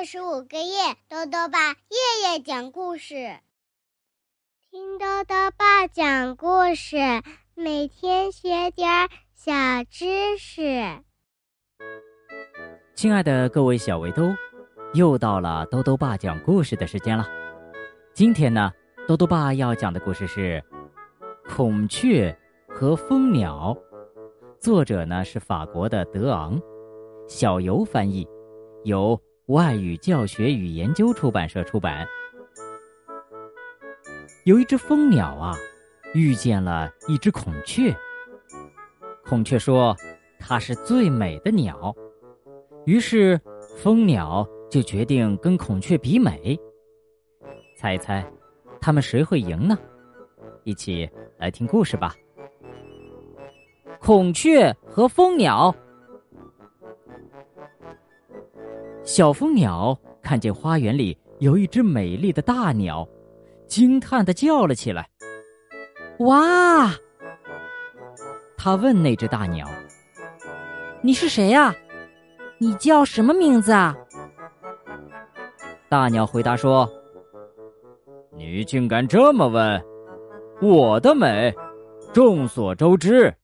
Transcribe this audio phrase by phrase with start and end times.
[0.00, 3.36] 二十五个夜，豆豆爸夜夜讲故事，
[4.70, 6.96] 听豆豆爸讲故事，
[7.54, 9.52] 每天学点小
[9.90, 11.02] 知识。
[12.94, 14.22] 亲爱的各位小围兜，
[14.94, 17.28] 又到了豆豆爸讲故事的时间了。
[18.14, 18.72] 今天呢，
[19.06, 20.64] 豆豆爸要讲的故事是
[21.54, 22.34] 《孔雀
[22.66, 23.76] 和蜂鸟》，
[24.62, 26.58] 作者呢是法国的德昂，
[27.28, 28.26] 小游翻译，
[28.84, 29.20] 由。
[29.50, 32.06] 外语教学与研究出版社出版。
[34.44, 35.56] 有一只蜂鸟啊，
[36.14, 37.92] 遇见了一只孔雀。
[39.24, 39.96] 孔雀说
[40.38, 41.92] ：“它是最美的鸟。”
[42.86, 43.40] 于是，
[43.76, 46.56] 蜂鸟就决定跟孔雀比美。
[47.76, 48.24] 猜一猜，
[48.80, 49.76] 他们谁会赢呢？
[50.62, 52.14] 一起来听故事吧。
[53.98, 55.74] 孔雀和蜂鸟。
[59.02, 63.06] 小蜂鸟看见花园里有一只美丽的大鸟，
[63.66, 65.08] 惊叹的叫了起来
[66.20, 66.90] ：“哇！”
[68.56, 69.66] 他问那只大鸟
[71.02, 71.74] ：“你是谁呀？
[72.58, 73.96] 你叫什么名字啊？”
[75.88, 76.88] 大鸟回答说
[78.36, 79.82] ：“你竟敢这么问！
[80.60, 81.52] 我的美，
[82.12, 83.34] 众所周知，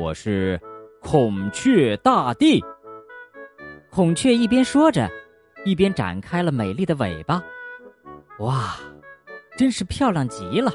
[0.00, 0.58] 我是
[1.02, 2.64] 孔雀大帝。”
[3.96, 5.10] 孔雀一边说着，
[5.64, 7.42] 一边展开了美丽的尾巴。
[8.40, 8.74] 哇，
[9.56, 10.70] 真是漂亮极了！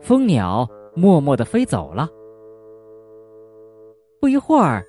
[0.00, 2.08] 蜂鸟默默的飞走了。
[4.20, 4.86] 不一会儿，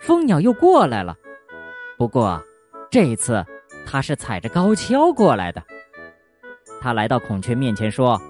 [0.00, 1.16] 蜂鸟又过来了，
[1.96, 2.38] 不过
[2.90, 3.42] 这一次
[3.86, 5.62] 它是踩着高跷过来的。
[6.78, 8.20] 它来到孔雀面前说：“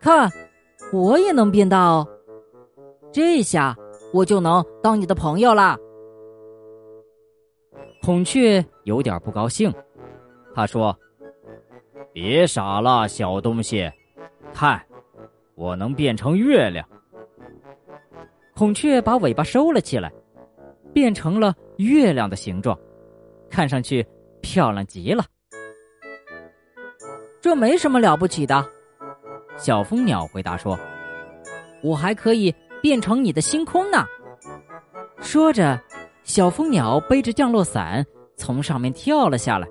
[0.00, 0.30] 看，
[0.92, 2.06] 我也能变大哦，
[3.10, 3.76] 这下
[4.12, 5.76] 我就能当你的朋友啦。”
[8.04, 9.72] 孔雀有点不高兴，
[10.54, 10.94] 他说
[12.12, 13.90] ：“别傻了，小东西，
[14.52, 14.78] 看，
[15.54, 16.86] 我能变成月亮。”
[18.54, 20.12] 孔雀把尾巴收了起来，
[20.92, 22.78] 变成了月亮的形状，
[23.48, 24.06] 看上去
[24.42, 25.24] 漂亮极了。
[27.40, 28.70] 这没什么了不起的，
[29.56, 30.78] 小蜂鸟回答说
[31.82, 34.04] ：“我还可以变成你的星空呢。”
[35.22, 35.80] 说着。
[36.24, 38.04] 小蜂鸟背着降落伞
[38.34, 39.68] 从上面跳了下来，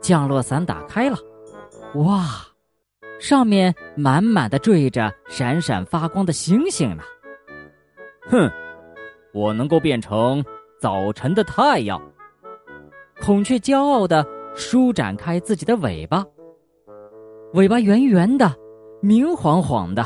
[0.00, 1.16] 降落伞打开了，
[1.94, 2.24] 哇，
[3.20, 7.04] 上面满满的缀着闪闪发光的星星呢。
[8.28, 8.50] 哼，
[9.32, 10.44] 我能够变成
[10.80, 12.02] 早晨的太阳。
[13.22, 16.26] 孔雀骄傲的舒展开自己的尾巴，
[17.54, 18.52] 尾巴圆圆的，
[19.00, 20.04] 明晃晃的，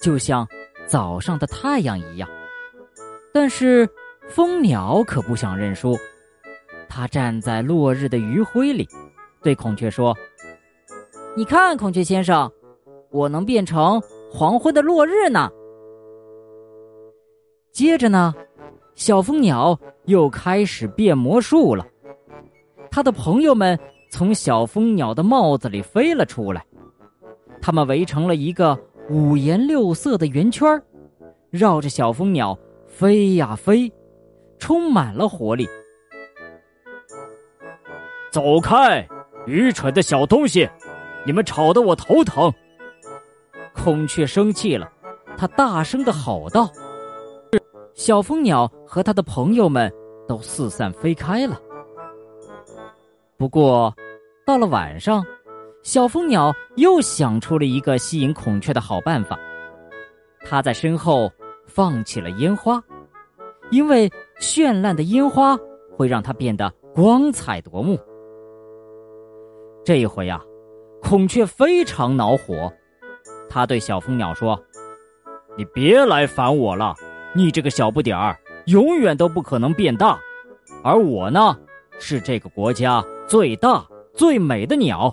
[0.00, 0.48] 就像
[0.86, 2.26] 早上的太阳一样。
[3.34, 3.86] 但是。
[4.28, 5.96] 蜂鸟可不想认输，
[6.88, 8.86] 它站在落日的余晖里，
[9.42, 10.14] 对孔雀说
[11.36, 12.50] ：“你看，孔雀先生，
[13.10, 15.48] 我能变成黄昏的落日呢。”
[17.72, 18.34] 接着呢，
[18.94, 21.86] 小蜂鸟又开始变魔术了。
[22.90, 23.78] 它的朋友们
[24.10, 26.64] 从小蜂鸟的帽子里飞了出来，
[27.60, 30.82] 他们围成了一个五颜六色的圆圈，
[31.50, 33.90] 绕着小蜂鸟飞呀飞。
[34.58, 35.68] 充满了活力。
[38.30, 39.06] 走开，
[39.46, 40.68] 愚蠢的小东西！
[41.24, 42.52] 你们吵得我头疼。
[43.74, 44.90] 孔雀生气了，
[45.36, 46.70] 它大声的吼道
[47.94, 49.92] ：“小蜂鸟和他的朋友们
[50.28, 51.60] 都四散飞开了。”
[53.38, 53.94] 不过，
[54.46, 55.24] 到了晚上，
[55.82, 59.38] 小蜂鸟又想出了一个吸引孔雀的好办法。
[60.44, 61.30] 它在身后
[61.66, 62.82] 放起了烟花，
[63.70, 64.10] 因为。
[64.38, 65.58] 绚烂的烟花
[65.96, 67.98] 会让它变得光彩夺目。
[69.82, 70.44] 这一回啊，
[71.00, 72.70] 孔雀非常恼火，
[73.48, 74.62] 他对小蜂鸟说
[75.56, 76.94] ：“你别来烦我了，
[77.34, 80.20] 你这个小不点儿，永远都不可能变大。
[80.84, 81.58] 而我呢，
[81.98, 85.10] 是这个国家最大最美的鸟，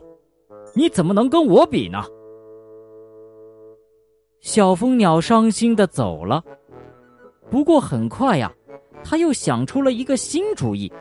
[0.75, 2.03] 你怎么能跟我比呢？”
[4.41, 6.43] 小蜂鸟伤心的走了。
[7.53, 8.51] 不过很快呀。
[9.03, 10.91] 他又想出了一个新主意。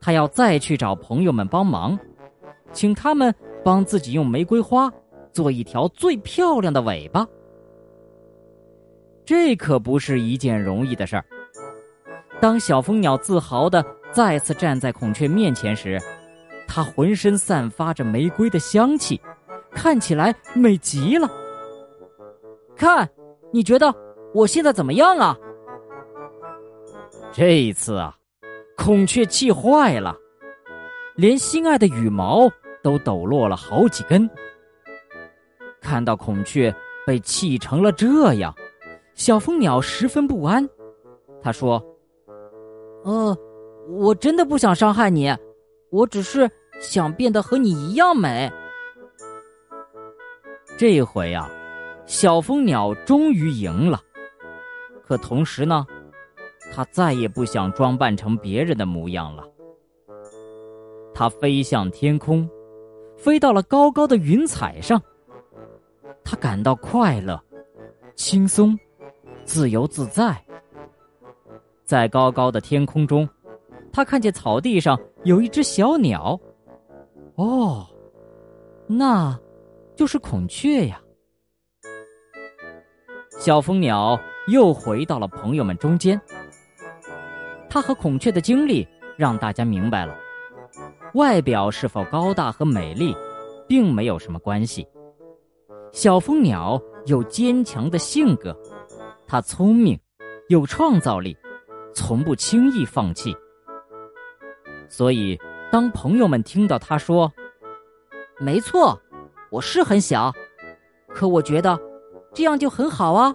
[0.00, 1.98] 他要再去找朋友们帮忙，
[2.72, 3.34] 请他们
[3.64, 4.88] 帮自己用玫瑰花
[5.32, 7.26] 做一条最漂亮的尾巴。
[9.24, 11.24] 这可不是一件容易的事儿。
[12.40, 15.98] 当小蜂鸟自豪的再次站在孔雀面前时，
[16.68, 19.20] 它浑身散发着玫瑰的香气，
[19.72, 21.28] 看起来美极了。
[22.76, 23.08] 看，
[23.50, 23.92] 你觉得
[24.34, 25.38] 我现在怎么样啊？
[27.32, 28.16] 这一次啊，
[28.76, 30.16] 孔雀气坏了，
[31.14, 32.50] 连心爱的羽毛
[32.82, 34.28] 都抖落了好几根。
[35.80, 36.74] 看到孔雀
[37.06, 38.52] 被气成了这样，
[39.14, 40.68] 小蜂鸟十分不安。
[41.40, 41.80] 他说
[43.04, 43.36] ：“呃，
[43.88, 45.32] 我真的不想伤害你，
[45.90, 48.50] 我只是想变得和你一样美。”
[50.76, 51.48] 这回啊，
[52.04, 54.00] 小蜂鸟终于赢了。
[55.06, 55.86] 可同时呢，
[56.72, 59.46] 他再也不想装扮成别人的模样了。
[61.14, 62.48] 他飞向天空，
[63.16, 65.00] 飞到了高高的云彩上。
[66.24, 67.40] 他感到快乐、
[68.14, 68.78] 轻松、
[69.44, 70.42] 自由自在。
[71.84, 73.28] 在高高的天空中，
[73.92, 76.40] 他看见草地上有一只小鸟。
[77.36, 77.86] 哦，
[78.86, 79.38] 那。
[79.96, 81.00] 就是孔雀呀！
[83.38, 86.20] 小蜂鸟又回到了朋友们中间。
[87.68, 88.86] 他和孔雀的经历
[89.16, 90.16] 让大家明白了，
[91.14, 93.16] 外表是否高大和美丽，
[93.68, 94.86] 并没有什么关系。
[95.92, 98.56] 小蜂鸟有坚强的性格，
[99.26, 99.98] 它聪明，
[100.48, 101.36] 有创造力，
[101.94, 103.36] 从不轻易放弃。
[104.88, 105.38] 所以，
[105.72, 107.32] 当朋友们听到他说
[108.38, 109.00] ：“没错。”
[109.50, 110.32] 我是很小，
[111.08, 111.78] 可我觉得
[112.32, 113.32] 这样就很好啊！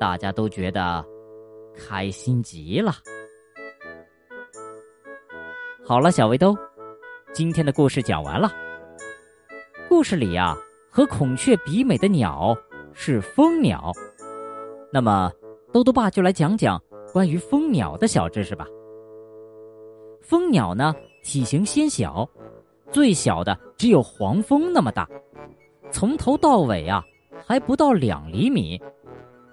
[0.00, 1.04] 大家都觉得
[1.76, 2.90] 开心极了。
[5.84, 6.56] 好了，小围兜，
[7.34, 8.50] 今天的故事讲完了。
[9.90, 10.56] 故事里呀，
[10.90, 12.56] 和孔雀比美的鸟
[12.94, 13.92] 是蜂鸟。
[14.90, 15.30] 那么，
[15.70, 16.82] 兜兜爸就来讲讲
[17.12, 18.66] 关于蜂鸟的小知识吧。
[20.22, 22.26] 蜂鸟呢，体型纤小。
[22.90, 25.06] 最小的只有黄蜂那么大，
[25.92, 27.04] 从头到尾啊
[27.46, 28.80] 还不到两厘米，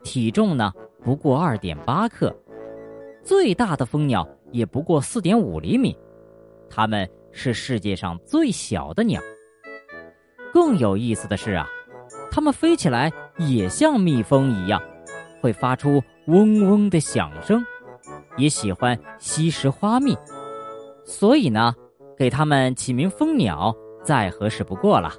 [0.07, 0.71] 体重呢
[1.04, 2.33] 不过二点八克，
[3.24, 5.94] 最大的蜂鸟也不过四点五厘米，
[6.69, 9.21] 它们是世界上最小的鸟。
[10.54, 11.68] 更有意思的是啊，
[12.31, 14.81] 它们飞起来也像蜜蜂一样，
[15.42, 17.62] 会发出嗡嗡的响声，
[18.38, 20.18] 也喜欢吸食花蜜，
[21.04, 21.75] 所以呢。
[22.18, 25.12] 给它们起名蜂鸟再合适不过了。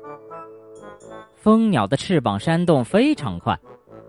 [1.37, 3.57] 蜂鸟的翅膀扇动非常快，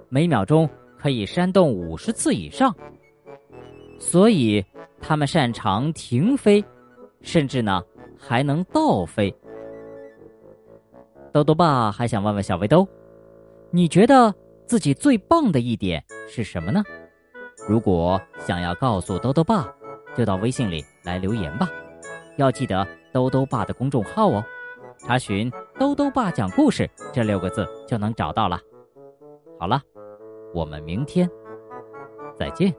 [0.09, 0.67] 每秒钟
[0.97, 2.75] 可以扇动五十次以上，
[3.99, 4.65] 所以
[4.99, 6.63] 它们擅长停飞，
[7.21, 7.81] 甚至呢
[8.17, 9.33] 还能倒飞。
[11.31, 12.87] 豆豆爸还想问问小围兜，
[13.69, 14.33] 你觉得
[14.65, 16.83] 自己最棒的一点是什么呢？
[17.67, 19.71] 如果想要告诉豆豆爸，
[20.15, 21.69] 就到微信里来留言吧。
[22.35, 24.43] 要记得兜兜爸的公众号哦，
[24.97, 28.59] 查询“兜兜爸讲故事”这六个字就能找到了。
[29.59, 29.83] 好了，
[30.53, 31.29] 我们明天
[32.35, 32.75] 再见。